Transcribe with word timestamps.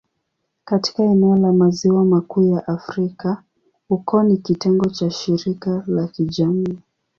Katika 0.65 1.03
eneo 1.03 1.35
la 1.37 1.53
Maziwa 1.53 2.05
Makuu 2.05 2.55
ya 2.55 2.67
Afrika, 2.67 3.43
ukoo 3.89 4.23
ni 4.23 4.37
kitengo 4.37 4.89
cha 4.89 5.11
shirika 5.11 5.83
la 5.87 6.07
kijamii. 6.07 6.77